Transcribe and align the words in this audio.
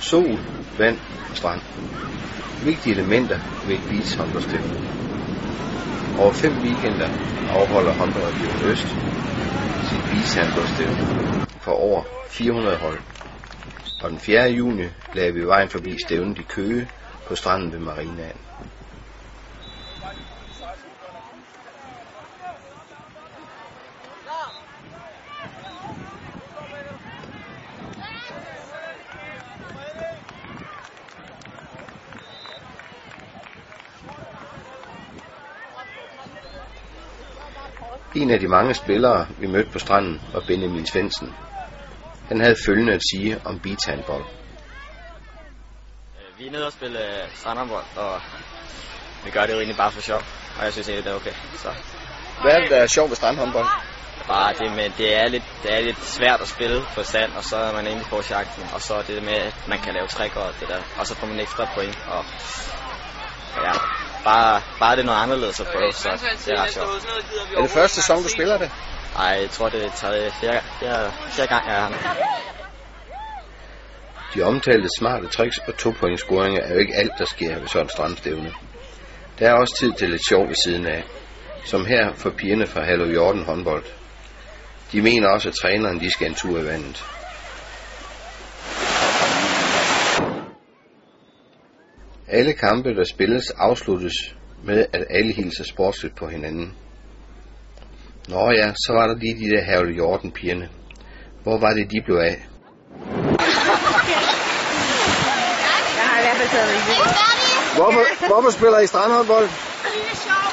Sol, 0.00 0.40
vand 0.78 0.98
og 1.30 1.36
strand. 1.36 1.60
Vigtige 2.62 2.94
elementer 2.94 3.38
ved 3.66 3.74
et 3.74 3.86
beach 3.88 4.18
håndboldstævne. 4.18 4.76
Over 6.18 6.32
fem 6.32 6.52
weekender 6.52 7.08
afholder 7.48 7.92
håndboldregion 7.92 8.62
Øst 8.62 8.96
sit 9.90 10.02
beach 10.10 10.38
håndboldstævne 10.38 11.06
for 11.60 11.72
over 11.72 12.02
400 12.28 12.76
hold. 12.76 13.00
Og 14.02 14.10
den 14.10 14.18
4. 14.18 14.50
juni 14.50 14.84
lagde 15.14 15.34
vi 15.34 15.46
vejen 15.46 15.68
forbi 15.68 15.96
stævnet 16.06 16.38
i 16.38 16.42
Køge 16.42 16.88
på 17.28 17.34
stranden 17.34 17.72
ved 17.72 17.78
Marinaen. 17.78 18.40
En 38.14 38.30
af 38.30 38.40
de 38.40 38.48
mange 38.48 38.74
spillere, 38.74 39.26
vi 39.38 39.46
mødte 39.46 39.70
på 39.70 39.78
stranden, 39.78 40.20
var 40.32 40.42
Benjamin 40.46 40.86
Svendsen. 40.86 41.34
Han 42.28 42.40
havde 42.40 42.56
følgende 42.66 42.92
at 42.92 43.02
sige 43.12 43.40
om 43.44 43.60
beachhandball. 43.60 44.24
Vi 46.38 46.46
er 46.46 46.50
nede 46.50 46.66
og 46.66 46.72
spille 46.72 46.98
øh, 46.98 47.30
strandhåndbold, 47.34 47.84
og 47.96 48.20
vi 49.24 49.30
gør 49.30 49.46
det 49.46 49.52
jo 49.52 49.58
egentlig 49.58 49.76
bare 49.76 49.92
for 49.92 50.00
sjov, 50.00 50.22
og 50.58 50.64
jeg 50.64 50.72
synes 50.72 50.88
egentlig, 50.88 51.04
det 51.04 51.12
er 51.12 51.16
okay. 51.16 51.32
Så 51.54 51.68
Hvad 52.42 52.52
er 52.52 52.60
det, 52.60 52.70
der 52.70 52.76
er 52.76 52.86
sjovt 52.86 53.10
ved 53.10 53.16
strandhåndbold? 53.16 53.66
bare 54.26 54.52
det 54.52 54.70
med, 54.78 54.90
det 54.98 55.08
er 55.20 55.28
lidt, 55.28 55.44
det 55.62 55.74
er 55.76 55.80
lidt 55.80 56.04
svært 56.04 56.40
at 56.40 56.48
spille 56.48 56.82
på 56.94 57.02
sand, 57.02 57.32
og 57.32 57.44
så 57.44 57.56
er 57.56 57.72
man 57.72 57.86
egentlig 57.86 58.06
på 58.06 58.22
chancen, 58.22 58.64
og 58.74 58.80
så 58.80 58.94
det 59.06 59.22
med, 59.22 59.34
at 59.34 59.68
man 59.68 59.78
kan 59.78 59.94
lave 59.94 60.06
træk 60.06 60.36
og 60.36 60.48
det 60.60 60.68
der, 60.68 60.80
og 60.98 61.06
så 61.06 61.14
får 61.14 61.26
man 61.26 61.40
ekstra 61.40 61.64
point, 61.74 61.98
og 62.08 62.24
ja, 63.66 63.72
bare, 64.30 64.62
bare 64.80 64.96
det 64.96 65.02
er 65.02 65.08
noget 65.10 65.22
anderledes 65.26 65.60
at 65.60 65.66
prøve, 65.74 65.92
så 65.92 66.08
det 66.46 66.52
er 66.54 66.62
ret 66.62 66.72
sjovt. 66.72 67.06
Er 67.56 67.62
det 67.62 67.70
første 67.70 67.94
sæson, 68.00 68.22
du 68.22 68.28
spiller 68.28 68.58
det? 68.58 68.70
Ej, 69.16 69.32
jeg 69.42 69.50
tror, 69.50 69.68
det 69.68 69.84
er 69.86 69.90
tredje, 69.90 70.30
fjerde, 70.40 70.60
fjerde, 70.80 71.12
fjerde 71.34 71.48
gang, 71.48 71.66
jeg 71.66 71.76
er 71.76 71.88
her. 71.88 72.16
De 74.34 74.42
omtalte 74.42 74.88
smarte 74.98 75.28
tricks 75.28 75.58
og 75.68 75.76
to 75.76 75.90
point 76.00 76.20
scoringer 76.20 76.60
er 76.62 76.72
jo 76.72 76.78
ikke 76.78 76.94
alt, 76.96 77.18
der 77.18 77.24
sker 77.24 77.58
ved 77.58 77.68
sådan 77.68 77.86
en 77.86 77.90
strandstævne. 77.90 78.52
Der 79.38 79.48
er 79.50 79.54
også 79.54 79.74
tid 79.80 79.92
til 79.92 80.10
lidt 80.10 80.22
sjov 80.28 80.48
ved 80.48 80.56
siden 80.64 80.86
af. 80.86 81.04
Som 81.64 81.86
her 81.86 82.14
for 82.14 82.30
pigerne 82.30 82.66
fra 82.66 82.84
Hallo 82.84 83.04
Jorden 83.04 83.44
håndbold. 83.44 83.84
De 84.92 85.02
mener 85.02 85.28
også, 85.28 85.48
at 85.48 85.54
træneren 85.62 86.00
de 86.00 86.10
skal 86.10 86.26
en 86.26 86.34
tur 86.34 86.58
i 86.58 86.64
vandet. 86.64 87.04
Alle 92.28 92.52
kampe, 92.52 92.94
der 92.94 93.04
spilles, 93.04 93.50
afsluttes 93.50 94.34
med, 94.64 94.86
at 94.92 95.04
alle 95.10 95.32
hilser 95.32 95.64
sportsligt 95.64 96.16
på 96.16 96.28
hinanden. 96.28 96.72
Nå 98.28 98.50
ja, 98.50 98.72
så 98.74 98.92
var 98.92 99.06
der 99.06 99.14
lige 99.14 99.34
de 99.34 99.56
der 99.56 99.64
Hallo 99.64 99.90
Jorden 99.90 100.32
pigerne. 100.32 100.68
Hvor 101.42 101.58
var 101.58 101.72
det, 101.74 101.90
de 101.90 102.02
blev 102.04 102.16
af? 102.16 102.46
Hvorfor, 107.76 108.26
hvorfor 108.26 108.50
spiller 108.50 108.78
I 108.78 108.86
strandhåndbold? 108.86 109.48
Fordi 109.48 109.98
det 109.98 110.10
er 110.10 110.16
sjovt. 110.16 110.45